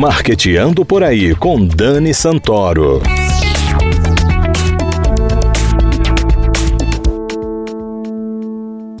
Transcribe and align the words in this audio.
Marqueteando 0.00 0.82
por 0.82 1.04
aí 1.04 1.34
com 1.34 1.62
Dani 1.62 2.14
Santoro. 2.14 3.02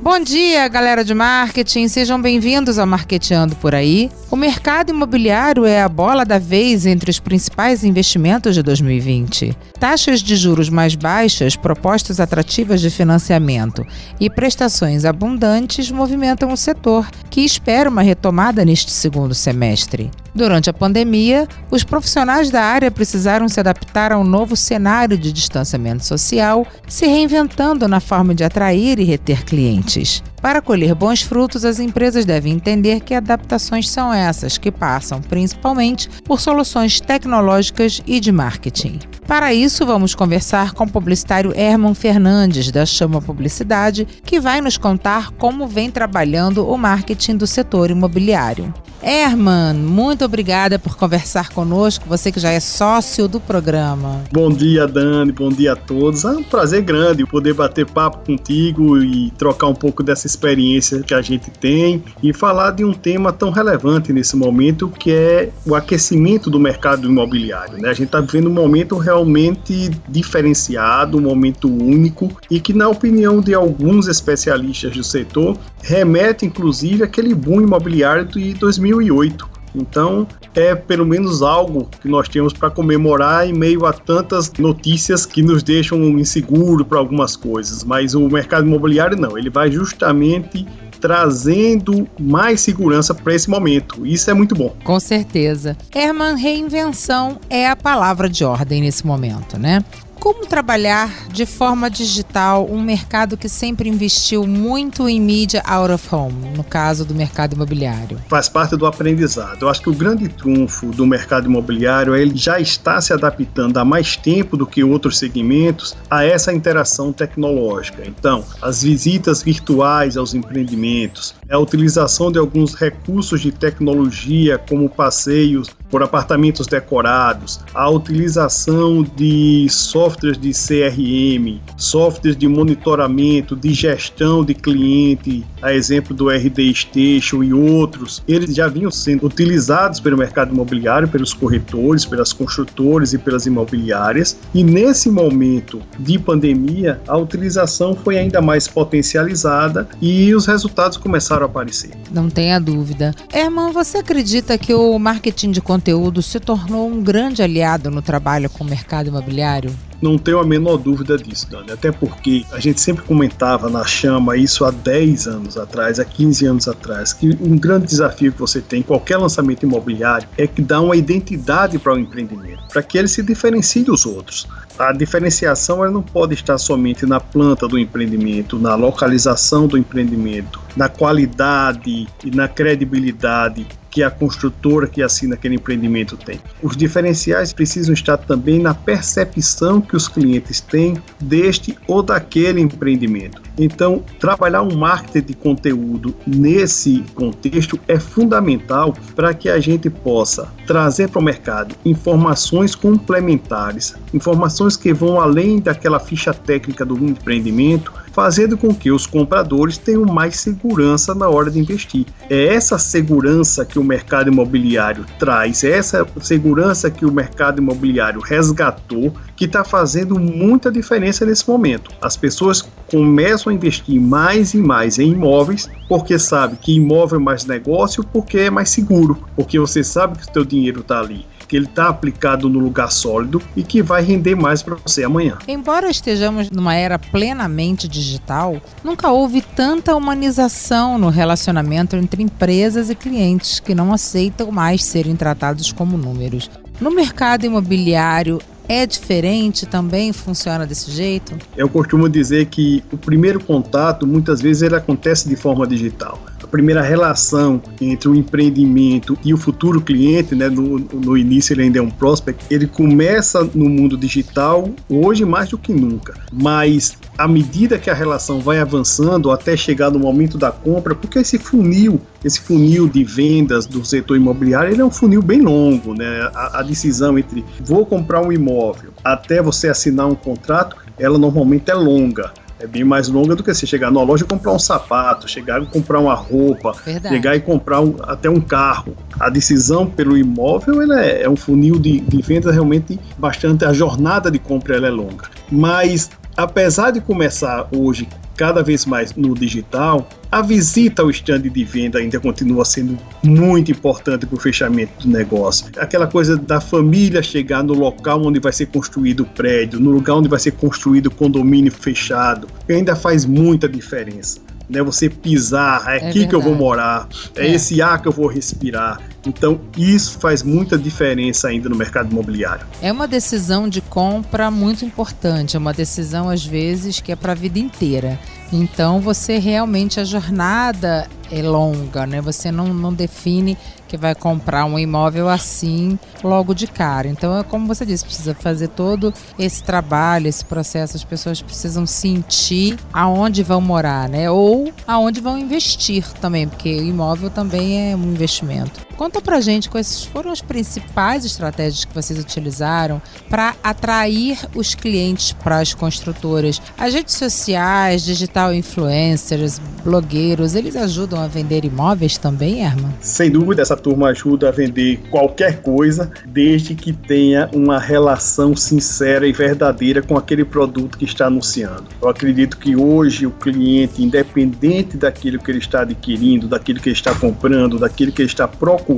Bom 0.02 0.20
dia, 0.20 0.68
galera 0.68 1.02
de 1.02 1.14
marketing. 1.14 1.88
Sejam 1.88 2.20
bem-vindos 2.20 2.78
ao 2.78 2.86
Marketeando 2.86 3.56
por 3.56 3.74
aí. 3.74 4.10
O 4.30 4.36
mercado 4.36 4.90
imobiliário 4.90 5.64
é 5.64 5.80
a 5.80 5.88
bola 5.88 6.26
da 6.26 6.38
vez 6.38 6.84
entre 6.84 7.10
os 7.10 7.18
principais 7.18 7.82
investimentos 7.82 8.54
de 8.54 8.62
2020. 8.62 9.56
Taxas 9.78 10.20
de 10.20 10.36
juros 10.36 10.68
mais 10.68 10.94
baixas, 10.94 11.56
propostas 11.56 12.20
atrativas 12.20 12.82
de 12.82 12.90
financiamento 12.90 13.86
e 14.20 14.28
prestações 14.28 15.06
abundantes 15.06 15.90
movimentam 15.90 16.52
o 16.52 16.56
setor, 16.56 17.08
que 17.30 17.40
espera 17.40 17.88
uma 17.88 18.02
retomada 18.02 18.64
neste 18.66 18.90
segundo 18.90 19.34
semestre. 19.34 20.10
Durante 20.34 20.70
a 20.70 20.72
pandemia, 20.72 21.48
os 21.70 21.82
profissionais 21.82 22.50
da 22.50 22.62
área 22.62 22.90
precisaram 22.90 23.48
se 23.48 23.58
adaptar 23.58 24.12
a 24.12 24.18
um 24.18 24.24
novo 24.24 24.56
cenário 24.56 25.18
de 25.18 25.32
distanciamento 25.32 26.04
social, 26.04 26.66
se 26.86 27.06
reinventando 27.06 27.88
na 27.88 28.00
forma 28.00 28.34
de 28.34 28.44
atrair 28.44 28.98
e 28.98 29.04
reter 29.04 29.44
clientes. 29.44 30.22
Para 30.40 30.62
colher 30.62 30.94
bons 30.94 31.20
frutos, 31.20 31.66
as 31.66 31.78
empresas 31.78 32.24
devem 32.24 32.54
entender 32.54 33.00
que 33.00 33.14
adaptações 33.14 33.90
são 33.90 34.12
essas, 34.12 34.56
que 34.56 34.70
passam 34.70 35.20
principalmente 35.20 36.08
por 36.24 36.40
soluções 36.40 36.98
tecnológicas 36.98 38.02
e 38.06 38.18
de 38.18 38.32
marketing. 38.32 38.98
Para 39.26 39.52
isso, 39.52 39.84
vamos 39.84 40.14
conversar 40.14 40.72
com 40.72 40.84
o 40.84 40.90
publicitário 40.90 41.52
Herman 41.54 41.94
Fernandes, 41.94 42.70
da 42.70 42.86
Chama 42.86 43.20
Publicidade, 43.20 44.06
que 44.24 44.40
vai 44.40 44.62
nos 44.62 44.78
contar 44.78 45.30
como 45.32 45.68
vem 45.68 45.90
trabalhando 45.90 46.66
o 46.66 46.76
marketing 46.76 47.36
do 47.36 47.46
setor 47.46 47.90
imobiliário. 47.90 48.72
Herman, 49.02 49.74
muito 49.74 50.24
obrigada 50.24 50.78
por 50.78 50.94
conversar 50.94 51.48
conosco, 51.50 52.04
você 52.06 52.30
que 52.30 52.38
já 52.38 52.50
é 52.50 52.60
sócio 52.60 53.26
do 53.26 53.40
programa. 53.40 54.22
Bom 54.30 54.50
dia, 54.50 54.86
Dani, 54.86 55.32
bom 55.32 55.48
dia 55.48 55.72
a 55.72 55.76
todos. 55.76 56.24
É 56.24 56.30
um 56.30 56.42
prazer 56.42 56.82
grande 56.82 57.24
poder 57.24 57.54
bater 57.54 57.86
papo 57.86 58.26
contigo 58.26 58.98
e 58.98 59.30
trocar 59.38 59.68
um 59.68 59.74
pouco 59.74 60.02
dessa 60.02 60.26
experiência 60.30 61.02
que 61.02 61.14
a 61.14 61.20
gente 61.20 61.50
tem 61.50 62.02
e 62.22 62.32
falar 62.32 62.70
de 62.70 62.84
um 62.84 62.92
tema 62.92 63.32
tão 63.32 63.50
relevante 63.50 64.12
nesse 64.12 64.36
momento 64.36 64.88
que 64.88 65.12
é 65.12 65.50
o 65.66 65.74
aquecimento 65.74 66.50
do 66.50 66.58
mercado 66.58 67.06
imobiliário. 67.06 67.78
Né? 67.78 67.88
A 67.88 67.92
gente 67.92 68.06
está 68.06 68.20
vivendo 68.20 68.48
um 68.48 68.54
momento 68.54 68.96
realmente 68.96 69.90
diferenciado, 70.08 71.18
um 71.18 71.22
momento 71.22 71.68
único 71.68 72.30
e 72.50 72.60
que, 72.60 72.72
na 72.72 72.88
opinião 72.88 73.40
de 73.40 73.54
alguns 73.54 74.06
especialistas 74.08 74.96
do 74.96 75.04
setor, 75.04 75.58
remete 75.82 76.46
inclusive 76.46 77.02
àquele 77.02 77.34
boom 77.34 77.60
imobiliário 77.60 78.24
de 78.24 78.54
2008. 78.54 79.59
Então, 79.74 80.26
é 80.54 80.74
pelo 80.74 81.06
menos 81.06 81.42
algo 81.42 81.88
que 82.00 82.08
nós 82.08 82.28
temos 82.28 82.52
para 82.52 82.70
comemorar 82.70 83.48
em 83.48 83.52
meio 83.52 83.86
a 83.86 83.92
tantas 83.92 84.52
notícias 84.54 85.24
que 85.24 85.42
nos 85.42 85.62
deixam 85.62 85.98
inseguro 86.18 86.84
para 86.84 86.98
algumas 86.98 87.36
coisas. 87.36 87.84
Mas 87.84 88.14
o 88.14 88.28
mercado 88.28 88.66
imobiliário 88.66 89.16
não, 89.16 89.38
ele 89.38 89.50
vai 89.50 89.70
justamente 89.70 90.66
trazendo 91.00 92.06
mais 92.20 92.60
segurança 92.60 93.14
para 93.14 93.34
esse 93.34 93.48
momento. 93.48 94.06
Isso 94.06 94.30
é 94.30 94.34
muito 94.34 94.54
bom. 94.54 94.74
Com 94.84 95.00
certeza. 95.00 95.76
Herman, 95.94 96.36
reinvenção 96.36 97.38
é 97.48 97.68
a 97.68 97.74
palavra 97.74 98.28
de 98.28 98.44
ordem 98.44 98.82
nesse 98.82 99.06
momento, 99.06 99.58
né? 99.58 99.82
Como 100.20 100.44
trabalhar 100.44 101.28
de 101.32 101.46
forma 101.46 101.88
digital 101.88 102.68
um 102.70 102.82
mercado 102.82 103.38
que 103.38 103.48
sempre 103.48 103.88
investiu 103.88 104.46
muito 104.46 105.08
em 105.08 105.18
mídia 105.18 105.62
out 105.64 105.90
of 105.90 106.14
home, 106.14 106.50
no 106.54 106.62
caso 106.62 107.06
do 107.06 107.14
mercado 107.14 107.54
imobiliário? 107.54 108.20
Faz 108.28 108.46
parte 108.46 108.76
do 108.76 108.84
aprendizado. 108.84 109.62
Eu 109.62 109.70
acho 109.70 109.80
que 109.80 109.88
o 109.88 109.94
grande 109.94 110.28
trunfo 110.28 110.88
do 110.88 111.06
mercado 111.06 111.46
imobiliário 111.46 112.14
é 112.14 112.20
ele 112.20 112.36
já 112.36 112.60
está 112.60 113.00
se 113.00 113.14
adaptando 113.14 113.78
há 113.78 113.84
mais 113.84 114.14
tempo 114.14 114.58
do 114.58 114.66
que 114.66 114.84
outros 114.84 115.16
segmentos 115.16 115.96
a 116.10 116.22
essa 116.22 116.52
interação 116.52 117.14
tecnológica. 117.14 118.02
Então, 118.06 118.44
as 118.60 118.82
visitas 118.82 119.42
virtuais 119.42 120.18
aos 120.18 120.34
empreendimentos, 120.34 121.34
a 121.50 121.58
utilização 121.58 122.30
de 122.30 122.38
alguns 122.38 122.74
recursos 122.74 123.40
de 123.40 123.50
tecnologia, 123.50 124.58
como 124.58 124.86
passeios 124.86 125.70
por 125.90 126.02
apartamentos 126.02 126.66
decorados, 126.66 127.60
a 127.74 127.90
utilização 127.90 129.02
de 129.02 129.66
software 129.68 130.20
softwares 130.20 130.38
de 130.38 130.52
CRM, 130.52 131.60
softwares 131.76 132.36
de 132.36 132.46
monitoramento, 132.46 133.56
de 133.56 133.72
gestão 133.72 134.44
de 134.44 134.54
cliente, 134.54 135.44
a 135.62 135.72
exemplo 135.72 136.14
do 136.14 136.28
RD 136.28 136.74
Station 136.74 137.42
e 137.42 137.52
outros, 137.52 138.22
eles 138.28 138.54
já 138.54 138.68
vinham 138.68 138.90
sendo 138.90 139.26
utilizados 139.26 140.00
pelo 140.00 140.16
mercado 140.16 140.52
imobiliário, 140.52 141.08
pelos 141.08 141.32
corretores, 141.32 142.04
pelas 142.04 142.32
construtores 142.32 143.12
e 143.12 143.18
pelas 143.18 143.46
imobiliárias. 143.46 144.38
E 144.54 144.62
nesse 144.62 145.10
momento 145.10 145.80
de 145.98 146.18
pandemia, 146.18 147.00
a 147.06 147.16
utilização 147.16 147.94
foi 147.94 148.18
ainda 148.18 148.40
mais 148.40 148.68
potencializada 148.68 149.88
e 150.00 150.34
os 150.34 150.46
resultados 150.46 150.96
começaram 150.96 151.42
a 151.42 151.46
aparecer. 151.46 151.90
Não 152.10 152.28
tenha 152.28 152.58
dúvida. 152.58 153.14
Herman, 153.32 153.72
você 153.72 153.98
acredita 153.98 154.58
que 154.58 154.74
o 154.74 154.98
marketing 154.98 155.52
de 155.52 155.60
conteúdo 155.60 155.79
se 156.22 156.38
tornou 156.40 156.88
um 156.88 157.02
grande 157.02 157.42
aliado 157.42 157.90
no 157.90 158.02
trabalho 158.02 158.50
com 158.50 158.64
o 158.64 158.66
mercado 158.66 159.08
imobiliário? 159.08 159.74
Não 160.00 160.16
tenho 160.16 160.38
a 160.38 160.44
menor 160.44 160.78
dúvida 160.78 161.18
disso, 161.18 161.46
Dani. 161.50 161.72
Até 161.72 161.92
porque 161.92 162.44
a 162.52 162.58
gente 162.58 162.80
sempre 162.80 163.04
comentava 163.04 163.68
na 163.68 163.84
chama 163.84 164.36
isso 164.36 164.64
há 164.64 164.70
10 164.70 165.26
anos 165.26 165.58
atrás, 165.58 166.00
há 166.00 166.04
15 166.04 166.46
anos 166.46 166.68
atrás, 166.68 167.12
que 167.12 167.36
um 167.40 167.58
grande 167.58 167.86
desafio 167.86 168.32
que 168.32 168.38
você 168.38 168.62
tem 168.62 168.80
em 168.80 168.82
qualquer 168.82 169.18
lançamento 169.18 169.64
imobiliário 169.64 170.26
é 170.38 170.46
que 170.46 170.62
dá 170.62 170.80
uma 170.80 170.96
identidade 170.96 171.78
para 171.78 171.94
o 171.94 171.98
empreendimento, 171.98 172.62
para 172.72 172.82
que 172.82 172.96
ele 172.96 173.08
se 173.08 173.22
diferencie 173.22 173.84
dos 173.84 174.06
outros. 174.06 174.48
A 174.78 174.92
diferenciação 174.92 175.84
ela 175.84 175.92
não 175.92 176.02
pode 176.02 176.32
estar 176.32 176.56
somente 176.56 177.04
na 177.04 177.20
planta 177.20 177.68
do 177.68 177.78
empreendimento, 177.78 178.58
na 178.58 178.74
localização 178.74 179.66
do 179.66 179.76
empreendimento, 179.76 180.58
na 180.74 180.88
qualidade 180.88 182.08
e 182.24 182.30
na 182.30 182.48
credibilidade 182.48 183.66
que 183.90 184.02
a 184.02 184.10
construtora 184.10 184.86
que 184.86 185.02
assina 185.02 185.34
aquele 185.34 185.56
empreendimento 185.56 186.16
tem. 186.16 186.40
Os 186.62 186.76
diferenciais 186.76 187.52
precisam 187.52 187.92
estar 187.92 188.16
também 188.16 188.60
na 188.60 188.72
percepção 188.72 189.80
que 189.80 189.96
os 189.96 190.06
clientes 190.06 190.60
têm 190.60 190.96
deste 191.20 191.76
ou 191.86 192.02
daquele 192.02 192.60
empreendimento. 192.60 193.42
Então, 193.60 194.02
trabalhar 194.18 194.62
um 194.62 194.74
marketing 194.74 195.26
de 195.26 195.34
conteúdo 195.34 196.14
nesse 196.26 197.04
contexto 197.14 197.78
é 197.86 198.00
fundamental 198.00 198.94
para 199.14 199.34
que 199.34 199.50
a 199.50 199.60
gente 199.60 199.90
possa 199.90 200.48
trazer 200.66 201.10
para 201.10 201.18
o 201.18 201.22
mercado 201.22 201.74
informações 201.84 202.74
complementares, 202.74 203.94
informações 204.14 204.78
que 204.78 204.94
vão 204.94 205.20
além 205.20 205.60
daquela 205.60 206.00
ficha 206.00 206.32
técnica 206.32 206.86
do 206.86 206.96
empreendimento, 207.04 207.92
fazendo 208.12 208.56
com 208.56 208.74
que 208.74 208.90
os 208.90 209.06
compradores 209.06 209.76
tenham 209.76 210.04
mais 210.04 210.36
segurança 210.36 211.14
na 211.14 211.28
hora 211.28 211.50
de 211.50 211.58
investir. 211.58 212.06
É 212.28 212.54
essa 212.54 212.78
segurança 212.78 213.64
que 213.64 213.78
o 213.78 213.84
mercado 213.84 214.30
imobiliário 214.30 215.04
traz, 215.18 215.64
é 215.64 215.70
essa 215.70 216.06
segurança 216.20 216.90
que 216.90 217.04
o 217.04 217.12
mercado 217.12 217.60
imobiliário 217.60 218.20
resgatou, 218.20 219.12
que 219.36 219.44
está 219.44 219.64
fazendo 219.64 220.18
muita 220.18 220.70
diferença 220.70 221.24
nesse 221.26 221.48
momento. 221.48 221.90
As 222.00 222.16
pessoas 222.16 222.62
começam 222.90 223.49
a 223.50 223.54
investir 223.54 224.00
mais 224.00 224.54
e 224.54 224.58
mais 224.58 224.98
em 224.98 225.12
imóveis 225.12 225.68
porque 225.88 226.18
sabe 226.18 226.56
que 226.56 226.76
imóvel 226.76 227.18
é 227.18 227.22
mais 227.22 227.44
negócio, 227.44 228.04
porque 228.04 228.38
é 228.38 228.50
mais 228.50 228.70
seguro, 228.70 229.18
porque 229.34 229.58
você 229.58 229.82
sabe 229.82 230.18
que 230.18 230.30
o 230.30 230.32
seu 230.32 230.44
dinheiro 230.44 230.80
está 230.80 231.00
ali 231.00 231.26
que 231.50 231.56
ele 231.56 231.66
está 231.66 231.88
aplicado 231.88 232.48
no 232.48 232.60
lugar 232.60 232.92
sólido 232.92 233.42
e 233.56 233.64
que 233.64 233.82
vai 233.82 234.04
render 234.04 234.36
mais 234.36 234.62
para 234.62 234.76
você 234.76 235.02
amanhã. 235.02 235.36
Embora 235.48 235.90
estejamos 235.90 236.48
numa 236.48 236.76
era 236.76 236.96
plenamente 236.96 237.88
digital, 237.88 238.62
nunca 238.84 239.10
houve 239.10 239.42
tanta 239.42 239.96
humanização 239.96 240.96
no 240.96 241.08
relacionamento 241.08 241.96
entre 241.96 242.22
empresas 242.22 242.88
e 242.88 242.94
clientes 242.94 243.58
que 243.58 243.74
não 243.74 243.92
aceitam 243.92 244.52
mais 244.52 244.84
serem 244.84 245.16
tratados 245.16 245.72
como 245.72 245.98
números. 245.98 246.48
No 246.80 246.92
mercado 246.92 247.44
imobiliário, 247.44 248.40
é 248.70 248.86
diferente 248.86 249.66
também? 249.66 250.12
Funciona 250.12 250.64
desse 250.64 250.92
jeito? 250.92 251.36
Eu 251.56 251.68
costumo 251.68 252.08
dizer 252.08 252.46
que 252.46 252.84
o 252.92 252.96
primeiro 252.96 253.42
contato, 253.42 254.06
muitas 254.06 254.40
vezes, 254.40 254.62
ele 254.62 254.76
acontece 254.76 255.28
de 255.28 255.34
forma 255.34 255.66
digital 255.66 256.20
primeira 256.50 256.82
relação 256.82 257.62
entre 257.80 258.08
o 258.08 258.14
empreendimento 258.14 259.16
e 259.24 259.32
o 259.32 259.36
futuro 259.36 259.80
cliente, 259.80 260.34
né, 260.34 260.48
no, 260.48 260.78
no 260.78 261.16
início 261.16 261.54
ele 261.54 261.62
ainda 261.62 261.78
é 261.78 261.82
um 261.82 261.90
prospect, 261.90 262.44
ele 262.50 262.66
começa 262.66 263.42
no 263.54 263.68
mundo 263.68 263.96
digital 263.96 264.68
hoje 264.88 265.24
mais 265.24 265.50
do 265.50 265.58
que 265.58 265.72
nunca, 265.72 266.14
mas 266.32 266.98
à 267.16 267.28
medida 267.28 267.78
que 267.78 267.90
a 267.90 267.94
relação 267.94 268.40
vai 268.40 268.58
avançando 268.58 269.30
até 269.30 269.56
chegar 269.56 269.90
no 269.90 269.98
momento 269.98 270.36
da 270.36 270.50
compra, 270.50 270.94
porque 270.94 271.18
esse 271.18 271.38
funil, 271.38 272.00
esse 272.24 272.40
funil 272.40 272.88
de 272.88 273.04
vendas 273.04 273.66
do 273.66 273.84
setor 273.84 274.16
imobiliário, 274.16 274.72
ele 274.72 274.80
é 274.80 274.84
um 274.84 274.90
funil 274.90 275.22
bem 275.22 275.40
longo, 275.40 275.94
né? 275.94 276.30
A, 276.34 276.60
a 276.60 276.62
decisão 276.62 277.18
entre 277.18 277.44
vou 277.62 277.84
comprar 277.84 278.20
um 278.22 278.32
imóvel 278.32 278.90
até 279.04 279.42
você 279.42 279.68
assinar 279.68 280.06
um 280.06 280.14
contrato, 280.14 280.76
ela 280.98 281.18
normalmente 281.18 281.70
é 281.70 281.74
longa 281.74 282.32
É 282.60 282.66
bem 282.66 282.84
mais 282.84 283.08
longa 283.08 283.34
do 283.34 283.42
que 283.42 283.52
você 283.52 283.66
chegar 283.66 283.90
na 283.90 284.02
loja 284.02 284.22
e 284.22 284.26
comprar 284.26 284.52
um 284.52 284.58
sapato, 284.58 285.26
chegar 285.26 285.62
e 285.62 285.66
comprar 285.66 285.98
uma 285.98 286.14
roupa, 286.14 286.72
Verdade. 286.84 287.14
chegar 287.14 287.34
e 287.34 287.40
comprar 287.40 287.80
um, 287.80 287.96
até 288.02 288.28
um 288.28 288.40
carro. 288.40 288.94
A 289.18 289.30
decisão 289.30 289.86
pelo 289.86 290.16
imóvel 290.16 290.82
ela 290.82 291.02
é, 291.02 291.22
é 291.22 291.28
um 291.28 291.36
funil 291.36 291.78
de, 291.78 292.00
de 292.00 292.20
venda 292.20 292.52
realmente 292.52 293.00
bastante. 293.16 293.64
A 293.64 293.72
jornada 293.72 294.30
de 294.30 294.38
compra 294.38 294.76
ela 294.76 294.88
é 294.88 294.90
longa. 294.90 295.24
Mas 295.50 296.10
apesar 296.42 296.90
de 296.90 297.00
começar 297.00 297.68
hoje 297.74 298.08
cada 298.36 298.62
vez 298.62 298.86
mais 298.86 299.14
no 299.14 299.34
digital, 299.34 300.08
a 300.32 300.40
visita 300.40 301.02
ao 301.02 301.10
stand 301.10 301.42
de 301.42 301.64
venda 301.64 301.98
ainda 301.98 302.18
continua 302.18 302.64
sendo 302.64 302.96
muito 303.22 303.70
importante 303.70 304.24
para 304.24 304.36
o 304.36 304.40
fechamento 304.40 305.06
do 305.06 305.08
negócio. 305.12 305.66
Aquela 305.76 306.06
coisa 306.06 306.38
da 306.38 306.58
família 306.58 307.22
chegar 307.22 307.62
no 307.62 307.74
local 307.74 308.24
onde 308.24 308.40
vai 308.40 308.52
ser 308.52 308.66
construído 308.66 309.24
o 309.24 309.26
prédio, 309.26 309.78
no 309.78 309.90
lugar 309.90 310.14
onde 310.14 310.28
vai 310.28 310.38
ser 310.38 310.52
construído 310.52 311.08
o 311.08 311.10
condomínio 311.10 311.70
fechado, 311.70 312.46
ainda 312.68 312.96
faz 312.96 313.26
muita 313.26 313.68
diferença 313.68 314.40
né? 314.70 314.82
Você 314.82 315.10
pisar, 315.10 315.82
é, 315.88 315.94
é 315.94 315.96
aqui 315.96 316.04
verdade. 316.04 316.28
que 316.28 316.34
eu 316.34 316.40
vou 316.40 316.54
morar, 316.54 317.08
é, 317.34 317.48
é, 317.48 317.54
esse 317.54 317.82
ar 317.82 318.00
que 318.00 318.06
eu 318.06 318.12
vou 318.12 318.28
respirar. 318.28 319.00
Então, 319.26 319.60
isso 319.76 320.18
faz 320.18 320.42
muita 320.42 320.78
diferença 320.78 321.48
ainda 321.48 321.68
no 321.68 321.76
mercado 321.76 322.10
imobiliário. 322.10 322.66
É 322.80 322.90
uma 322.90 323.06
decisão 323.06 323.68
de 323.68 323.80
compra 323.80 324.50
muito 324.50 324.84
importante, 324.84 325.56
é 325.56 325.58
uma 325.58 325.72
decisão 325.72 326.28
às 326.28 326.44
vezes 326.44 327.00
que 327.00 327.12
é 327.12 327.16
para 327.16 327.32
a 327.32 327.34
vida 327.34 327.58
inteira. 327.58 328.18
Então, 328.52 329.00
você 329.00 329.38
realmente 329.38 330.00
a 330.00 330.04
jornada 330.04 331.06
é 331.30 331.40
longa, 331.40 332.04
né? 332.06 332.20
Você 332.20 332.50
não, 332.50 332.74
não 332.74 332.92
define 332.92 333.56
que 333.86 333.96
vai 333.96 334.14
comprar 334.14 334.64
um 334.64 334.78
imóvel 334.78 335.28
assim 335.28 335.98
logo 336.22 336.52
de 336.52 336.66
cara. 336.66 337.06
Então, 337.06 337.38
é 337.38 337.44
como 337.44 337.66
você 337.66 337.86
disse, 337.86 338.04
precisa 338.04 338.34
fazer 338.34 338.68
todo 338.68 339.14
esse 339.38 339.62
trabalho, 339.62 340.26
esse 340.26 340.44
processo. 340.44 340.96
As 340.96 341.04
pessoas 341.04 341.40
precisam 341.40 341.86
sentir 341.86 342.76
aonde 342.92 343.42
vão 343.44 343.60
morar, 343.60 344.08
né? 344.08 344.28
Ou 344.30 344.72
aonde 344.86 345.20
vão 345.20 345.38
investir 345.38 346.04
também, 346.14 346.48
porque 346.48 346.70
imóvel 346.70 347.30
também 347.30 347.92
é 347.92 347.96
um 347.96 348.12
investimento. 348.12 348.89
Conta 349.00 349.18
pra 349.22 349.40
gente 349.40 349.70
quais 349.70 350.04
foram 350.04 350.30
as 350.30 350.42
principais 350.42 351.24
estratégias 351.24 351.86
que 351.86 351.94
vocês 351.94 352.18
utilizaram 352.18 353.00
para 353.30 353.54
atrair 353.64 354.38
os 354.54 354.74
clientes 354.74 355.32
para 355.32 355.58
as 355.58 355.72
construtoras. 355.72 356.60
As 356.76 356.92
redes 356.92 357.14
sociais, 357.14 358.04
digital 358.04 358.52
influencers, 358.52 359.58
blogueiros, 359.82 360.54
eles 360.54 360.76
ajudam 360.76 361.18
a 361.18 361.26
vender 361.26 361.64
imóveis 361.64 362.18
também, 362.18 362.60
Herman? 362.62 362.92
Sem 363.00 363.30
dúvida, 363.30 363.62
essa 363.62 363.74
turma 363.74 364.08
ajuda 364.08 364.50
a 364.50 364.52
vender 364.52 365.00
qualquer 365.10 365.62
coisa, 365.62 366.12
desde 366.26 366.74
que 366.74 366.92
tenha 366.92 367.48
uma 367.54 367.78
relação 367.78 368.54
sincera 368.54 369.26
e 369.26 369.32
verdadeira 369.32 370.02
com 370.02 370.18
aquele 370.18 370.44
produto 370.44 370.98
que 370.98 371.06
está 371.06 371.24
anunciando. 371.24 371.84
Eu 372.02 372.10
acredito 372.10 372.58
que 372.58 372.76
hoje 372.76 373.26
o 373.26 373.30
cliente, 373.30 374.02
independente 374.02 374.98
daquilo 374.98 375.38
que 375.38 375.50
ele 375.50 375.58
está 375.58 375.80
adquirindo, 375.80 376.46
daquilo 376.46 376.80
que 376.80 376.90
ele 376.90 376.96
está 376.96 377.14
comprando, 377.14 377.78
daquilo 377.78 378.12
que 378.12 378.20
ele 378.20 378.28
está 378.28 378.46
procurando, 378.46 378.89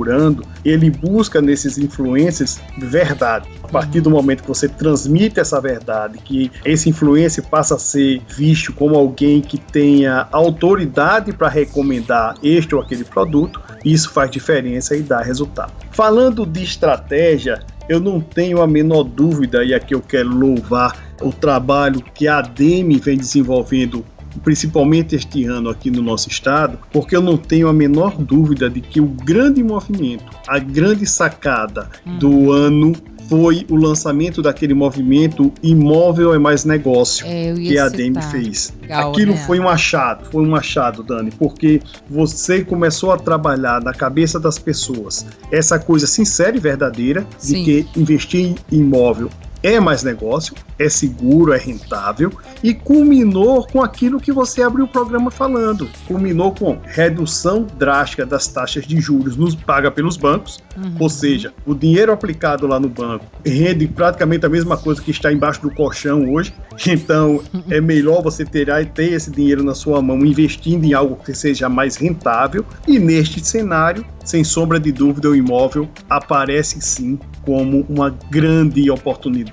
ele 0.63 0.89
busca 0.89 1.41
nesses 1.41 1.77
influencers 1.77 2.59
verdade. 2.77 3.47
A 3.63 3.67
partir 3.67 4.01
do 4.01 4.09
momento 4.09 4.43
que 4.43 4.47
você 4.47 4.67
transmite 4.67 5.39
essa 5.39 5.59
verdade, 5.59 6.17
que 6.19 6.51
esse 6.63 6.89
influencer 6.89 7.43
passa 7.47 7.75
a 7.75 7.79
ser 7.79 8.21
visto 8.35 8.73
como 8.73 8.95
alguém 8.95 9.41
que 9.41 9.57
tenha 9.57 10.27
autoridade 10.31 11.33
para 11.33 11.49
recomendar 11.49 12.35
este 12.41 12.73
ou 12.73 12.81
aquele 12.81 13.03
produto, 13.03 13.61
isso 13.83 14.09
faz 14.11 14.31
diferença 14.31 14.95
e 14.95 15.01
dá 15.01 15.21
resultado. 15.21 15.73
Falando 15.91 16.45
de 16.45 16.63
estratégia, 16.63 17.59
eu 17.89 17.99
não 17.99 18.21
tenho 18.21 18.61
a 18.61 18.67
menor 18.67 19.03
dúvida, 19.03 19.63
e 19.63 19.73
aqui 19.73 19.93
eu 19.93 20.01
quero 20.01 20.29
louvar 20.29 20.95
o 21.21 21.31
trabalho 21.31 22.01
que 22.13 22.27
a 22.27 22.37
ADEME 22.37 22.97
vem 22.97 23.17
desenvolvendo 23.17 24.05
principalmente 24.43 25.15
este 25.15 25.45
ano 25.45 25.69
aqui 25.69 25.91
no 25.91 26.01
nosso 26.01 26.29
estado, 26.29 26.77
porque 26.91 27.15
eu 27.15 27.21
não 27.21 27.37
tenho 27.37 27.67
a 27.67 27.73
menor 27.73 28.17
dúvida 28.17 28.69
de 28.69 28.81
que 28.81 29.01
o 29.01 29.07
grande 29.07 29.63
movimento, 29.63 30.25
a 30.47 30.59
grande 30.59 31.05
sacada 31.05 31.89
hum. 32.05 32.17
do 32.17 32.51
ano 32.51 32.93
foi 33.29 33.65
o 33.69 33.75
lançamento 33.75 34.41
daquele 34.41 34.73
movimento 34.73 35.51
imóvel 35.61 36.33
é 36.33 36.39
mais 36.39 36.65
negócio 36.65 37.25
é, 37.27 37.53
que 37.53 37.77
a 37.77 37.89
Demi 37.89 38.21
fez. 38.23 38.73
Legal, 38.81 39.11
Aquilo 39.11 39.33
né? 39.33 39.43
foi 39.45 39.59
um 39.59 39.67
achado, 39.67 40.25
foi 40.29 40.45
um 40.45 40.55
achado, 40.55 41.03
Dani, 41.03 41.31
porque 41.31 41.81
você 42.09 42.63
começou 42.63 43.11
a 43.11 43.17
trabalhar 43.17 43.81
na 43.81 43.93
cabeça 43.93 44.39
das 44.39 44.59
pessoas 44.59 45.25
essa 45.51 45.79
coisa 45.79 46.05
sincera 46.05 46.55
e 46.55 46.59
verdadeira 46.59 47.25
Sim. 47.37 47.63
de 47.63 47.63
que 47.63 47.99
investir 47.99 48.55
em 48.71 48.77
imóvel 48.77 49.29
é 49.63 49.79
mais 49.79 50.03
negócio, 50.03 50.53
é 50.77 50.89
seguro, 50.89 51.53
é 51.53 51.57
rentável 51.57 52.31
e 52.61 52.73
culminou 52.73 53.65
com 53.65 53.81
aquilo 53.81 54.19
que 54.19 54.31
você 54.31 54.61
abriu 54.61 54.83
o 54.83 54.87
programa 54.87 55.31
falando. 55.31 55.89
Culminou 56.05 56.53
com 56.53 56.77
redução 56.83 57.65
drástica 57.77 58.25
das 58.25 58.47
taxas 58.47 58.85
de 58.85 58.99
juros 58.99 59.37
nos 59.37 59.55
paga 59.55 59.89
pelos 59.89 60.17
bancos, 60.17 60.59
uhum. 60.75 60.95
ou 60.99 61.09
seja, 61.09 61.53
o 61.65 61.73
dinheiro 61.73 62.11
aplicado 62.11 62.67
lá 62.67 62.79
no 62.79 62.89
banco 62.89 63.25
rende 63.45 63.87
praticamente 63.87 64.45
a 64.45 64.49
mesma 64.49 64.75
coisa 64.77 65.01
que 65.01 65.11
está 65.11 65.31
embaixo 65.31 65.61
do 65.61 65.71
colchão 65.71 66.29
hoje. 66.33 66.53
Então, 66.85 67.41
é 67.69 67.79
melhor 67.79 68.21
você 68.21 68.43
ter, 68.43 68.67
ter 68.89 69.13
esse 69.13 69.31
dinheiro 69.31 69.63
na 69.63 69.73
sua 69.73 70.01
mão 70.01 70.25
investindo 70.25 70.83
em 70.83 70.93
algo 70.93 71.15
que 71.15 71.33
seja 71.33 71.69
mais 71.69 71.95
rentável. 71.95 72.65
E 72.87 72.99
neste 72.99 73.45
cenário, 73.45 74.05
sem 74.23 74.43
sombra 74.43 74.79
de 74.79 74.91
dúvida, 74.91 75.29
o 75.29 75.35
imóvel 75.35 75.87
aparece 76.09 76.81
sim 76.81 77.17
como 77.45 77.85
uma 77.89 78.09
grande 78.29 78.89
oportunidade 78.89 79.52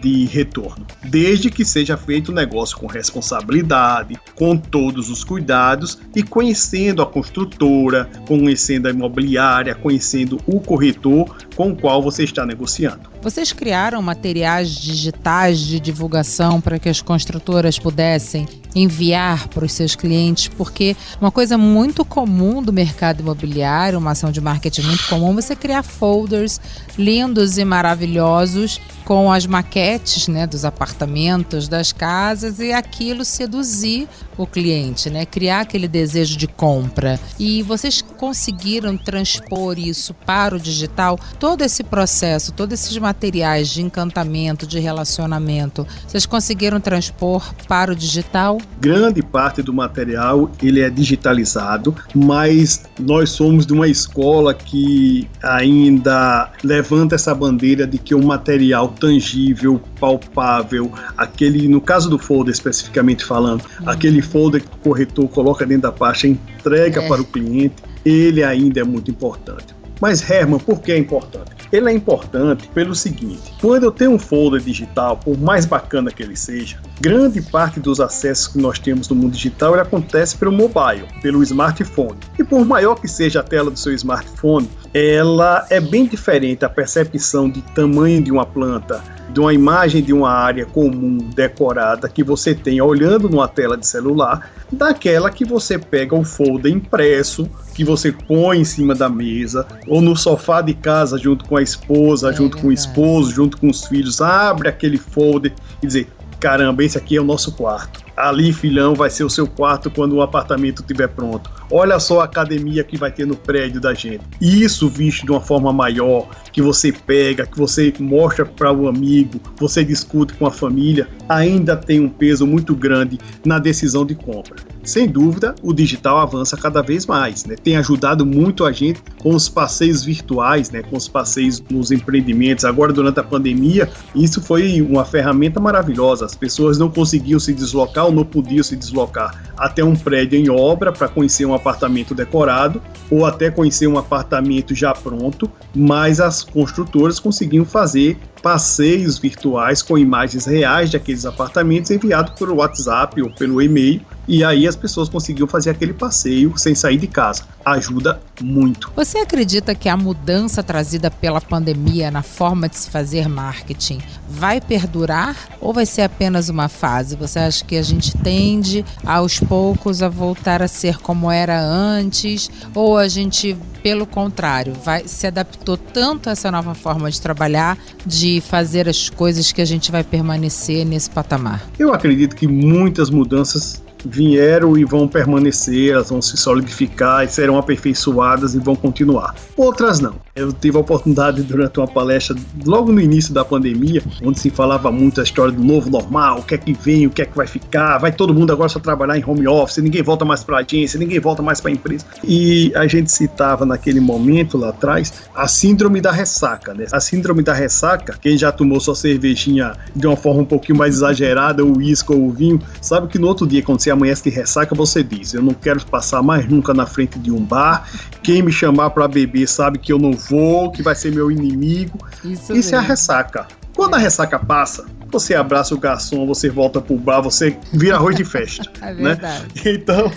de 0.00 0.24
retorno, 0.26 0.86
desde 1.04 1.50
que 1.50 1.64
seja 1.64 1.96
feito 1.96 2.30
o 2.30 2.34
negócio 2.34 2.76
com 2.76 2.86
responsabilidade, 2.86 4.18
com 4.34 4.56
todos 4.56 5.08
os 5.08 5.22
cuidados 5.22 5.98
e 6.14 6.22
conhecendo 6.22 7.02
a 7.02 7.06
construtora, 7.06 8.08
conhecendo 8.26 8.88
a 8.88 8.90
imobiliária, 8.90 9.74
conhecendo 9.74 10.38
o 10.46 10.60
corretor 10.60 11.36
com 11.54 11.70
o 11.70 11.76
qual 11.76 12.02
você 12.02 12.24
está 12.24 12.44
negociando. 12.44 13.16
Vocês 13.22 13.52
criaram 13.52 14.00
materiais 14.02 14.70
digitais 14.70 15.58
de 15.58 15.80
divulgação 15.80 16.60
para 16.60 16.78
que 16.78 16.88
as 16.88 17.00
construtoras 17.00 17.78
pudessem 17.78 18.46
enviar 18.74 19.48
para 19.48 19.64
os 19.64 19.72
seus 19.72 19.96
clientes, 19.96 20.48
porque 20.48 20.94
uma 21.20 21.30
coisa 21.30 21.56
muito 21.56 22.04
comum 22.04 22.62
do 22.62 22.72
mercado 22.72 23.20
imobiliário, 23.20 23.98
uma 23.98 24.10
ação 24.10 24.30
de 24.30 24.40
marketing 24.40 24.82
muito 24.82 25.08
comum, 25.08 25.30
é 25.30 25.34
você 25.34 25.56
criar 25.56 25.82
folders 25.82 26.60
lindos 26.98 27.56
e 27.58 27.64
maravilhosos 27.64 28.80
com 29.06 29.30
as 29.30 29.46
maquetes 29.46 30.26
né, 30.26 30.48
dos 30.48 30.64
apartamentos, 30.64 31.68
das 31.68 31.92
casas 31.92 32.58
e 32.58 32.72
aquilo 32.72 33.24
seduzir 33.24 34.08
o 34.36 34.46
cliente, 34.46 35.10
né, 35.10 35.24
criar 35.24 35.60
aquele 35.60 35.88
desejo 35.88 36.36
de 36.36 36.46
compra. 36.46 37.18
E 37.38 37.62
vocês 37.62 38.02
conseguiram 38.02 38.96
transpor 38.96 39.78
isso 39.78 40.14
para 40.14 40.56
o 40.56 40.60
digital? 40.60 41.18
Todo 41.38 41.62
esse 41.62 41.82
processo, 41.82 42.52
todos 42.52 42.80
esses 42.80 42.96
materiais 42.98 43.68
de 43.68 43.82
encantamento, 43.82 44.66
de 44.66 44.78
relacionamento, 44.78 45.86
vocês 46.06 46.26
conseguiram 46.26 46.80
transpor 46.80 47.54
para 47.68 47.92
o 47.92 47.96
digital? 47.96 48.58
Grande 48.80 49.22
parte 49.22 49.62
do 49.62 49.72
material 49.72 50.50
ele 50.62 50.80
é 50.80 50.90
digitalizado, 50.90 51.94
mas 52.14 52.84
nós 52.98 53.30
somos 53.30 53.66
de 53.66 53.72
uma 53.72 53.88
escola 53.88 54.54
que 54.54 55.28
ainda 55.42 56.50
levanta 56.62 57.14
essa 57.14 57.34
bandeira 57.34 57.86
de 57.86 57.98
que 57.98 58.14
o 58.14 58.22
material 58.22 58.88
tangível, 58.88 59.80
palpável, 60.00 60.92
aquele, 61.16 61.68
no 61.68 61.80
caso 61.80 62.08
do 62.08 62.18
folder 62.18 62.52
especificamente 62.52 63.24
falando, 63.24 63.64
uhum. 63.80 63.88
aquele 63.88 64.22
folder 64.26 64.62
que 64.62 64.68
o 64.68 64.78
corretor 64.78 65.28
coloca 65.28 65.64
dentro 65.64 65.82
da 65.82 65.92
pasta, 65.92 66.26
entrega 66.26 67.02
é. 67.02 67.08
para 67.08 67.22
o 67.22 67.24
cliente, 67.24 67.76
ele 68.04 68.42
ainda 68.42 68.80
é 68.80 68.84
muito 68.84 69.10
importante. 69.10 69.74
Mas 70.00 70.28
Herman, 70.28 70.58
por 70.58 70.80
que 70.80 70.92
é 70.92 70.98
importante? 70.98 71.56
Ele 71.72 71.90
é 71.90 71.92
importante 71.92 72.68
pelo 72.68 72.94
seguinte: 72.94 73.52
quando 73.60 73.84
eu 73.84 73.90
tenho 73.90 74.12
um 74.12 74.18
folder 74.18 74.60
digital, 74.60 75.16
por 75.16 75.38
mais 75.38 75.64
bacana 75.64 76.10
que 76.10 76.22
ele 76.22 76.36
seja, 76.36 76.78
grande 77.00 77.40
parte 77.40 77.80
dos 77.80 77.98
acessos 77.98 78.48
que 78.48 78.58
nós 78.58 78.78
temos 78.78 79.08
no 79.08 79.16
mundo 79.16 79.32
digital 79.32 79.72
ele 79.72 79.82
acontece 79.82 80.36
pelo 80.36 80.52
mobile, 80.52 81.06
pelo 81.22 81.42
smartphone. 81.42 82.18
E 82.38 82.44
por 82.44 82.64
maior 82.64 82.96
que 82.96 83.08
seja 83.08 83.40
a 83.40 83.42
tela 83.42 83.70
do 83.70 83.78
seu 83.78 83.92
smartphone, 83.94 84.68
ela 84.98 85.66
é 85.68 85.78
bem 85.78 86.06
diferente 86.06 86.64
a 86.64 86.70
percepção 86.70 87.50
de 87.50 87.60
tamanho 87.60 88.22
de 88.22 88.32
uma 88.32 88.46
planta, 88.46 89.04
de 89.28 89.38
uma 89.38 89.52
imagem 89.52 90.02
de 90.02 90.10
uma 90.10 90.30
área 90.30 90.64
comum 90.64 91.18
decorada 91.34 92.08
que 92.08 92.24
você 92.24 92.54
tem 92.54 92.80
olhando 92.80 93.28
numa 93.28 93.46
tela 93.46 93.76
de 93.76 93.86
celular, 93.86 94.50
daquela 94.72 95.30
que 95.30 95.44
você 95.44 95.78
pega 95.78 96.14
o 96.14 96.24
folder 96.24 96.72
impresso, 96.72 97.46
que 97.74 97.84
você 97.84 98.10
põe 98.10 98.60
em 98.60 98.64
cima 98.64 98.94
da 98.94 99.06
mesa, 99.06 99.66
ou 99.86 100.00
no 100.00 100.16
sofá 100.16 100.62
de 100.62 100.72
casa 100.72 101.18
junto 101.18 101.44
com 101.44 101.58
a 101.58 101.62
esposa, 101.62 102.30
é 102.30 102.32
junto 102.32 102.56
verdade. 102.56 102.62
com 102.62 102.68
o 102.68 102.72
esposo, 102.72 103.30
junto 103.32 103.58
com 103.58 103.68
os 103.68 103.84
filhos, 103.84 104.22
abre 104.22 104.66
aquele 104.66 104.96
folder 104.96 105.52
e 105.82 105.86
dizer: 105.86 106.08
caramba, 106.40 106.82
esse 106.82 106.96
aqui 106.96 107.16
é 107.18 107.20
o 107.20 107.24
nosso 107.24 107.52
quarto 107.52 108.05
ali, 108.16 108.52
filhão, 108.52 108.94
vai 108.94 109.10
ser 109.10 109.24
o 109.24 109.30
seu 109.30 109.46
quarto 109.46 109.90
quando 109.90 110.14
o 110.14 110.22
apartamento 110.22 110.80
estiver 110.80 111.08
pronto. 111.08 111.50
Olha 111.70 111.98
só 111.98 112.20
a 112.20 112.24
academia 112.24 112.82
que 112.82 112.96
vai 112.96 113.10
ter 113.10 113.26
no 113.26 113.36
prédio 113.36 113.80
da 113.80 113.92
gente. 113.92 114.22
Isso 114.40 114.88
visto 114.88 115.24
de 115.26 115.30
uma 115.32 115.40
forma 115.40 115.72
maior, 115.72 116.28
que 116.52 116.62
você 116.62 116.92
pega, 116.92 117.46
que 117.46 117.58
você 117.58 117.92
mostra 117.98 118.46
para 118.46 118.72
o 118.72 118.88
amigo, 118.88 119.40
você 119.58 119.84
discute 119.84 120.34
com 120.34 120.46
a 120.46 120.50
família, 120.50 121.08
ainda 121.28 121.76
tem 121.76 122.00
um 122.00 122.08
peso 122.08 122.46
muito 122.46 122.74
grande 122.74 123.18
na 123.44 123.58
decisão 123.58 124.06
de 124.06 124.14
compra. 124.14 124.56
Sem 124.82 125.08
dúvida, 125.08 125.52
o 125.62 125.72
digital 125.72 126.18
avança 126.18 126.56
cada 126.56 126.80
vez 126.80 127.06
mais, 127.06 127.44
né? 127.44 127.56
Tem 127.56 127.76
ajudado 127.76 128.24
muito 128.24 128.64
a 128.64 128.70
gente 128.70 129.02
com 129.20 129.34
os 129.34 129.48
passeios 129.48 130.04
virtuais, 130.04 130.70
né? 130.70 130.80
Com 130.80 130.96
os 130.96 131.08
passeios 131.08 131.60
nos 131.68 131.90
empreendimentos. 131.90 132.64
Agora, 132.64 132.92
durante 132.92 133.18
a 133.18 133.24
pandemia, 133.24 133.90
isso 134.14 134.40
foi 134.40 134.80
uma 134.80 135.04
ferramenta 135.04 135.58
maravilhosa. 135.58 136.24
As 136.24 136.36
pessoas 136.36 136.78
não 136.78 136.88
conseguiam 136.88 137.40
se 137.40 137.52
deslocar 137.52 138.05
ou 138.06 138.12
não 138.12 138.24
podiam 138.24 138.62
se 138.62 138.76
deslocar 138.76 139.42
até 139.56 139.82
um 139.82 139.94
prédio 139.94 140.38
em 140.38 140.50
obra 140.50 140.92
para 140.92 141.08
conhecer 141.08 141.46
um 141.46 141.54
apartamento 141.54 142.14
decorado 142.14 142.82
ou 143.10 143.24
até 143.24 143.50
conhecer 143.50 143.86
um 143.86 143.98
apartamento 143.98 144.74
já 144.74 144.92
pronto, 144.92 145.50
mas 145.74 146.20
as 146.20 146.42
construtoras 146.42 147.18
conseguiam 147.18 147.64
fazer 147.64 148.18
passeios 148.42 149.18
virtuais 149.18 149.82
com 149.82 149.98
imagens 149.98 150.46
reais 150.46 150.90
de 150.90 150.96
aqueles 150.96 151.24
apartamentos 151.24 151.90
enviados 151.90 152.38
pelo 152.38 152.56
WhatsApp 152.56 153.20
ou 153.22 153.30
pelo 153.30 153.60
e-mail 153.60 154.00
e 154.28 154.42
aí 154.42 154.66
as 154.66 154.74
pessoas 154.74 155.08
conseguiam 155.08 155.46
fazer 155.46 155.70
aquele 155.70 155.92
passeio 155.92 156.56
sem 156.58 156.74
sair 156.74 156.96
de 156.96 157.06
casa. 157.06 157.44
Ajuda 157.64 158.20
muito. 158.40 158.90
Você 158.96 159.18
acredita 159.18 159.74
que 159.74 159.88
a 159.88 159.96
mudança 159.96 160.62
trazida 160.62 161.10
pela 161.10 161.40
pandemia 161.40 162.10
na 162.10 162.22
forma 162.22 162.68
de 162.68 162.76
se 162.76 162.90
fazer 162.90 163.28
marketing 163.28 163.98
vai 164.28 164.60
perdurar 164.60 165.36
ou 165.60 165.72
vai 165.72 165.86
ser 165.86 166.02
apenas 166.02 166.48
uma 166.48 166.68
fase? 166.68 167.14
Você 167.16 167.38
acha 167.38 167.64
que 167.64 167.76
a 167.76 167.82
gente 167.82 168.16
tende 168.18 168.84
aos 169.04 169.38
poucos 169.38 170.02
a 170.02 170.08
voltar 170.08 170.60
a 170.60 170.68
ser 170.68 170.98
como 170.98 171.30
era 171.30 171.60
antes 171.60 172.50
ou 172.74 172.98
a 172.98 173.06
gente 173.06 173.56
pelo 173.86 174.04
contrário, 174.04 174.72
vai 174.74 175.06
se 175.06 175.28
adaptou 175.28 175.76
tanto 175.76 176.28
a 176.28 176.32
essa 176.32 176.50
nova 176.50 176.74
forma 176.74 177.08
de 177.08 177.20
trabalhar, 177.20 177.78
de 178.04 178.25
fazer 178.40 178.88
as 178.88 179.08
coisas 179.08 179.52
que 179.52 179.60
a 179.60 179.64
gente 179.64 179.90
vai 179.90 180.02
permanecer 180.02 180.84
nesse 180.84 181.10
patamar? 181.10 181.66
Eu 181.78 181.92
acredito 181.92 182.34
que 182.34 182.46
muitas 182.46 183.10
mudanças 183.10 183.82
vieram 184.08 184.76
e 184.76 184.84
vão 184.84 185.08
permanecer, 185.08 185.92
elas 185.92 186.10
vão 186.10 186.22
se 186.22 186.36
solidificar 186.36 187.24
e 187.24 187.28
serão 187.28 187.58
aperfeiçoadas 187.58 188.54
e 188.54 188.58
vão 188.58 188.76
continuar. 188.76 189.34
Outras 189.56 190.00
não. 190.00 190.14
Eu 190.34 190.52
tive 190.52 190.76
a 190.76 190.80
oportunidade 190.80 191.42
durante 191.42 191.78
uma 191.80 191.88
palestra 191.88 192.36
logo 192.64 192.92
no 192.92 193.00
início 193.00 193.32
da 193.32 193.44
pandemia, 193.44 194.02
onde 194.22 194.38
se 194.38 194.50
falava 194.50 194.92
muito 194.92 195.20
a 195.20 195.24
história 195.24 195.52
do 195.52 195.62
novo 195.62 195.88
normal, 195.90 196.40
o 196.40 196.42
que 196.42 196.54
é 196.54 196.58
que 196.58 196.74
vem, 196.74 197.06
o 197.06 197.10
que 197.10 197.22
é 197.22 197.24
que 197.24 197.34
vai 197.34 197.46
ficar, 197.46 197.98
vai 197.98 198.12
todo 198.12 198.34
mundo 198.34 198.52
agora 198.52 198.68
só 198.68 198.78
trabalhar 198.78 199.16
em 199.16 199.24
home 199.26 199.48
office, 199.48 199.78
ninguém 199.78 200.02
volta 200.02 200.24
mais 200.24 200.44
para 200.44 200.58
a 200.58 200.60
agência, 200.60 200.98
ninguém 200.98 201.18
volta 201.18 201.42
mais 201.42 201.60
para 201.60 201.70
a 201.70 201.74
empresa. 201.74 202.04
E 202.22 202.70
a 202.74 202.86
gente 202.86 203.10
citava 203.10 203.64
naquele 203.64 203.98
momento 203.98 204.58
lá 204.58 204.68
atrás 204.68 205.12
a 205.34 205.48
síndrome 205.48 206.00
da 206.00 206.12
ressaca, 206.12 206.74
né? 206.74 206.86
A 206.92 207.00
síndrome 207.00 207.42
da 207.42 207.54
ressaca, 207.54 208.18
quem 208.20 208.36
já 208.36 208.52
tomou 208.52 208.78
sua 208.78 208.94
cervejinha 208.94 209.72
de 209.94 210.06
uma 210.06 210.16
forma 210.16 210.42
um 210.42 210.44
pouquinho 210.44 210.78
mais 210.78 210.96
exagerada, 210.96 211.64
o 211.64 211.78
uísque 211.78 212.12
ou 212.12 212.28
o 212.28 212.30
vinho, 212.30 212.60
sabe 212.80 213.08
que 213.08 213.18
no 213.18 213.26
outro 213.26 213.46
dia 213.46 213.62
quando 213.62 213.80
você 213.80 213.90
amanhece 213.96 214.24
de 214.24 214.30
ressaca, 214.30 214.74
você 214.74 215.02
diz: 215.02 215.34
Eu 215.34 215.42
não 215.42 215.54
quero 215.54 215.84
passar 215.86 216.22
mais 216.22 216.48
nunca 216.48 216.72
na 216.72 216.86
frente 216.86 217.18
de 217.18 217.30
um 217.30 217.42
bar. 217.42 217.88
Quem 218.22 218.42
me 218.42 218.52
chamar 218.52 218.90
para 218.90 219.08
beber 219.08 219.48
sabe 219.48 219.78
que 219.78 219.92
eu 219.92 219.98
não 219.98 220.12
vou, 220.12 220.70
que 220.70 220.82
vai 220.82 220.94
ser 220.94 221.12
meu 221.12 221.30
inimigo. 221.30 221.98
Isso, 222.24 222.54
Isso 222.54 222.74
é 222.74 222.78
a 222.78 222.80
ressaca. 222.80 223.46
Quando 223.74 223.94
a 223.94 223.98
ressaca 223.98 224.38
passa, 224.38 224.86
você 225.10 225.34
abraça 225.34 225.74
o 225.74 225.78
garçom, 225.78 226.26
você 226.26 226.48
volta 226.48 226.80
pro 226.80 226.96
bar, 226.96 227.20
você 227.20 227.56
vira 227.72 227.96
arroz 227.96 228.16
de 228.16 228.24
festa. 228.24 228.64
é 228.82 228.94
né? 228.94 229.18
Né? 229.20 229.46
Então, 229.66 230.10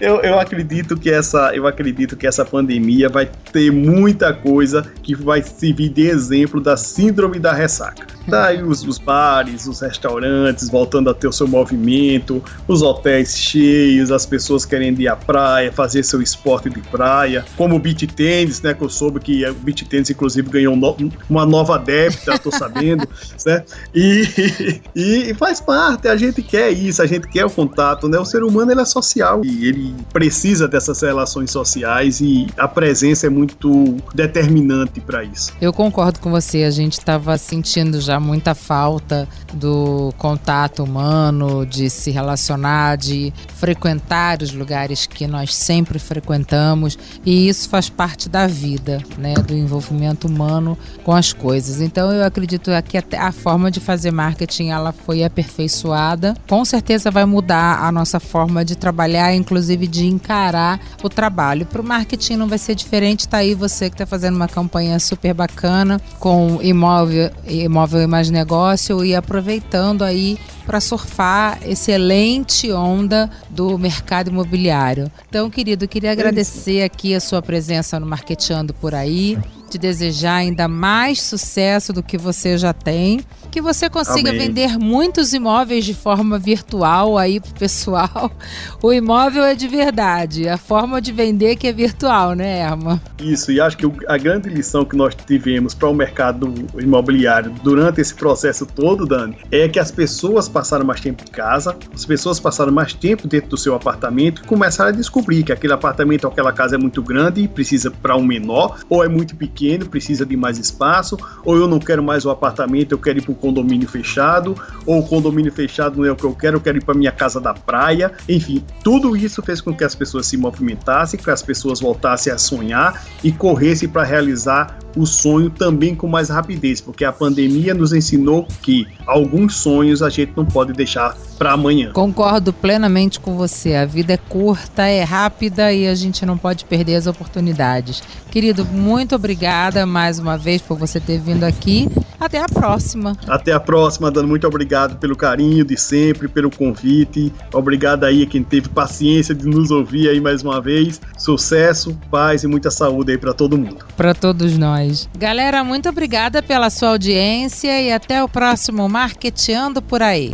eu, 0.00 0.20
eu 0.22 0.38
acredito 0.38 0.96
que 0.96 1.10
essa, 1.10 1.54
eu 1.54 1.66
acredito 1.66 2.16
que 2.16 2.26
essa 2.26 2.44
pandemia 2.44 3.08
vai 3.08 3.28
ter 3.52 3.70
muita 3.70 4.32
coisa 4.32 4.82
que 5.02 5.14
vai 5.14 5.42
servir 5.42 5.88
de 5.88 6.06
exemplo 6.06 6.60
da 6.60 6.76
síndrome 6.76 7.38
da 7.38 7.52
ressaca. 7.52 8.06
Daí 8.26 8.62
os, 8.62 8.82
os 8.84 8.98
bares, 8.98 9.66
os 9.66 9.80
restaurantes 9.80 10.68
voltando 10.68 11.10
a 11.10 11.14
ter 11.14 11.28
o 11.28 11.32
seu 11.32 11.48
movimento, 11.48 12.42
os 12.68 12.82
hotéis 12.82 13.36
cheios, 13.36 14.10
as 14.10 14.26
pessoas 14.26 14.64
querendo 14.64 15.00
ir 15.00 15.08
à 15.08 15.16
praia, 15.16 15.72
fazer 15.72 16.02
seu 16.02 16.22
esporte 16.22 16.68
de 16.70 16.80
praia, 16.80 17.44
como 17.56 17.76
o 17.76 17.78
beach 17.78 18.06
tênis, 18.06 18.60
né? 18.62 18.74
Que 18.74 18.82
eu 18.82 18.88
soube 18.88 19.20
que 19.20 19.46
o 19.46 19.54
beach 19.54 19.84
tênis, 19.84 20.10
inclusive, 20.10 20.48
ganhou 20.48 20.76
no, 20.76 20.96
uma 21.28 21.46
nova 21.46 21.78
débita, 21.78 22.38
tô 22.38 22.50
sabendo, 22.50 23.06
né? 23.46 23.64
E, 23.94 24.80
e, 24.94 25.34
faz 25.34 25.60
parte, 25.60 26.08
a 26.08 26.16
gente 26.16 26.42
quer 26.42 26.70
isso, 26.70 27.02
a 27.02 27.06
gente 27.06 27.28
quer 27.28 27.44
o 27.44 27.50
contato, 27.50 28.08
né? 28.08 28.18
O 28.18 28.24
ser 28.24 28.42
humano 28.42 28.70
ele 28.70 28.80
é 28.80 28.84
social 28.84 29.42
e 29.44 29.66
ele 29.66 29.94
precisa 30.12 30.68
dessas 30.68 31.00
relações 31.00 31.50
sociais 31.50 32.20
e 32.20 32.46
a 32.56 32.68
presença 32.68 33.26
é 33.26 33.30
muito 33.30 33.96
determinante 34.14 35.00
para 35.00 35.24
isso. 35.24 35.52
Eu 35.60 35.72
concordo 35.72 36.20
com 36.20 36.30
você, 36.30 36.64
a 36.64 36.70
gente 36.70 36.94
estava 36.94 37.36
sentindo 37.38 38.00
já 38.00 38.09
muita 38.18 38.54
falta 38.54 39.28
do 39.52 40.12
contato 40.16 40.82
humano, 40.82 41.66
de 41.66 41.90
se 41.90 42.10
relacionar, 42.10 42.96
de 42.96 43.32
frequentar 43.56 44.42
os 44.42 44.52
lugares 44.52 45.06
que 45.06 45.26
nós 45.26 45.54
sempre 45.54 45.98
frequentamos 45.98 46.98
e 47.24 47.48
isso 47.48 47.68
faz 47.68 47.88
parte 47.88 48.28
da 48.28 48.46
vida, 48.46 49.02
né? 49.18 49.34
Do 49.34 49.54
envolvimento 49.54 50.26
humano 50.26 50.76
com 51.04 51.12
as 51.12 51.32
coisas. 51.32 51.80
Então 51.80 52.10
eu 52.10 52.24
acredito 52.24 52.70
que 52.88 52.96
até 52.96 53.18
a 53.18 53.32
forma 53.32 53.70
de 53.70 53.80
fazer 53.80 54.10
marketing 54.10 54.68
ela 54.68 54.92
foi 54.92 55.22
aperfeiçoada. 55.22 56.34
Com 56.48 56.64
certeza 56.64 57.10
vai 57.10 57.24
mudar 57.24 57.84
a 57.84 57.92
nossa 57.92 58.18
forma 58.18 58.64
de 58.64 58.76
trabalhar, 58.76 59.34
inclusive 59.34 59.86
de 59.86 60.06
encarar 60.06 60.80
o 61.02 61.08
trabalho. 61.08 61.66
Para 61.66 61.80
o 61.80 61.84
marketing 61.84 62.36
não 62.36 62.48
vai 62.48 62.58
ser 62.58 62.74
diferente. 62.74 63.28
Tá 63.28 63.38
aí 63.38 63.54
você 63.54 63.88
que 63.88 63.94
está 63.94 64.06
fazendo 64.06 64.36
uma 64.36 64.48
campanha 64.48 64.98
super 64.98 65.34
bacana 65.34 66.00
com 66.18 66.58
imóvel, 66.62 67.30
imóvel 67.46 67.99
e 68.02 68.06
mais 68.06 68.30
negócio 68.30 69.04
e 69.04 69.14
aproveitando 69.14 70.02
aí 70.02 70.38
para 70.66 70.80
surfar 70.80 71.58
excelente 71.66 72.70
onda 72.70 73.30
do 73.48 73.78
mercado 73.78 74.30
imobiliário. 74.30 75.10
Então, 75.28 75.50
querido, 75.50 75.88
queria 75.88 76.12
agradecer 76.12 76.82
aqui 76.82 77.14
a 77.14 77.20
sua 77.20 77.42
presença 77.42 77.98
no 77.98 78.06
Marqueteando 78.06 78.72
por 78.74 78.94
aí, 78.94 79.38
te 79.70 79.78
desejar 79.78 80.36
ainda 80.36 80.66
mais 80.66 81.22
sucesso 81.22 81.92
do 81.92 82.02
que 82.02 82.18
você 82.18 82.58
já 82.58 82.72
tem 82.72 83.24
que 83.50 83.60
você 83.60 83.90
consiga 83.90 84.30
Amém. 84.30 84.46
vender 84.46 84.78
muitos 84.78 85.34
imóveis 85.34 85.84
de 85.84 85.92
forma 85.92 86.38
virtual 86.38 87.18
aí 87.18 87.40
pro 87.40 87.52
pessoal. 87.52 88.30
O 88.82 88.92
imóvel 88.92 89.44
é 89.44 89.54
de 89.54 89.68
verdade, 89.68 90.48
a 90.48 90.56
forma 90.56 91.02
de 91.02 91.12
vender 91.12 91.56
que 91.56 91.66
é 91.66 91.72
virtual, 91.72 92.34
né, 92.34 92.60
Erma? 92.60 93.00
Isso, 93.18 93.52
e 93.52 93.60
acho 93.60 93.76
que 93.76 93.86
a 94.06 94.16
grande 94.16 94.48
lição 94.48 94.84
que 94.84 94.96
nós 94.96 95.14
tivemos 95.14 95.74
para 95.74 95.88
o 95.88 95.94
mercado 95.94 96.54
imobiliário 96.78 97.52
durante 97.62 98.00
esse 98.00 98.14
processo 98.14 98.64
todo, 98.64 99.06
Dani, 99.06 99.36
é 99.50 99.68
que 99.68 99.78
as 99.78 99.90
pessoas 99.90 100.48
passaram 100.48 100.84
mais 100.84 101.00
tempo 101.00 101.24
em 101.26 101.30
casa, 101.30 101.76
as 101.92 102.06
pessoas 102.06 102.40
passaram 102.40 102.72
mais 102.72 102.94
tempo 102.94 103.28
dentro 103.28 103.50
do 103.50 103.56
seu 103.58 103.74
apartamento 103.74 104.42
e 104.42 104.46
começaram 104.46 104.90
a 104.90 104.92
descobrir 104.92 105.42
que 105.42 105.52
aquele 105.52 105.72
apartamento 105.72 106.24
ou 106.24 106.30
aquela 106.30 106.52
casa 106.52 106.76
é 106.76 106.78
muito 106.78 107.02
grande 107.02 107.42
e 107.42 107.48
precisa 107.48 107.90
para 107.90 108.16
um 108.16 108.24
menor, 108.24 108.78
ou 108.88 109.04
é 109.04 109.08
muito 109.08 109.36
pequeno, 109.36 109.59
precisa 109.86 110.24
de 110.24 110.36
mais 110.36 110.58
espaço, 110.58 111.18
ou 111.44 111.56
eu 111.56 111.68
não 111.68 111.78
quero 111.78 112.02
mais 112.02 112.24
o 112.24 112.30
apartamento, 112.30 112.92
eu 112.92 112.98
quero 112.98 113.18
ir 113.18 113.22
para 113.22 113.34
condomínio 113.34 113.88
fechado, 113.88 114.54
ou 114.86 115.00
o 115.00 115.06
condomínio 115.06 115.52
fechado 115.52 115.98
não 115.98 116.04
é 116.04 116.12
o 116.12 116.16
que 116.16 116.24
eu 116.24 116.34
quero, 116.34 116.56
eu 116.56 116.60
quero 116.60 116.78
ir 116.78 116.84
para 116.84 116.94
minha 116.94 117.12
casa 117.12 117.40
da 117.40 117.54
praia. 117.54 118.12
Enfim, 118.28 118.62
tudo 118.82 119.16
isso 119.16 119.42
fez 119.42 119.60
com 119.60 119.74
que 119.74 119.84
as 119.84 119.94
pessoas 119.94 120.26
se 120.26 120.36
movimentassem, 120.36 121.18
que 121.18 121.30
as 121.30 121.42
pessoas 121.42 121.80
voltassem 121.80 122.32
a 122.32 122.38
sonhar 122.38 123.04
e 123.22 123.32
corressem 123.32 123.88
para 123.88 124.04
realizar 124.04 124.78
o 124.96 125.06
sonho 125.06 125.50
também 125.50 125.94
com 125.94 126.06
mais 126.06 126.28
rapidez, 126.28 126.80
porque 126.80 127.04
a 127.04 127.12
pandemia 127.12 127.74
nos 127.74 127.92
ensinou 127.92 128.46
que 128.62 128.86
alguns 129.06 129.56
sonhos 129.56 130.02
a 130.02 130.08
gente 130.08 130.32
não 130.36 130.44
pode 130.44 130.72
deixar 130.72 131.16
para 131.38 131.52
amanhã. 131.52 131.92
Concordo 131.92 132.52
plenamente 132.52 133.18
com 133.18 133.36
você. 133.36 133.74
A 133.74 133.86
vida 133.86 134.12
é 134.12 134.16
curta, 134.16 134.82
é 134.86 135.02
rápida 135.02 135.72
e 135.72 135.86
a 135.86 135.94
gente 135.94 136.24
não 136.26 136.36
pode 136.36 136.64
perder 136.64 136.96
as 136.96 137.06
oportunidades. 137.06 138.02
Querido, 138.30 138.64
muito 138.64 139.14
obrigada 139.14 139.86
mais 139.86 140.18
uma 140.18 140.36
vez 140.36 140.60
por 140.60 140.76
você 140.76 141.00
ter 141.00 141.18
vindo 141.18 141.44
aqui. 141.44 141.88
Até 142.20 142.38
a 142.38 142.46
próxima. 142.46 143.16
Até 143.26 143.52
a 143.52 143.58
próxima, 143.58 144.10
Dando. 144.10 144.28
Muito 144.28 144.46
obrigado 144.46 144.98
pelo 144.98 145.16
carinho 145.16 145.64
de 145.64 145.76
sempre, 145.76 146.28
pelo 146.28 146.50
convite. 146.50 147.32
Obrigado 147.52 148.04
aí 148.04 148.22
a 148.22 148.26
quem 148.26 148.44
teve 148.44 148.68
paciência 148.68 149.34
de 149.34 149.46
nos 149.46 149.70
ouvir 149.70 150.08
aí 150.10 150.20
mais 150.20 150.42
uma 150.42 150.60
vez. 150.60 151.00
Sucesso, 151.16 151.98
paz 152.10 152.44
e 152.44 152.46
muita 152.46 152.70
saúde 152.70 153.12
aí 153.12 153.18
para 153.18 153.32
todo 153.32 153.56
mundo. 153.56 153.86
Para 153.96 154.14
todos 154.14 154.58
nós. 154.58 155.08
Galera, 155.18 155.64
muito 155.64 155.88
obrigada 155.88 156.42
pela 156.42 156.68
sua 156.68 156.90
audiência 156.90 157.80
e 157.80 157.90
até 157.90 158.22
o 158.22 158.28
próximo 158.28 158.86
Marqueteando 158.88 159.80
por 159.80 160.02
aí. 160.02 160.30